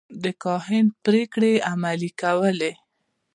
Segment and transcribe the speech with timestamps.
[0.23, 2.71] د کاهن پرېکړې عملي کولې.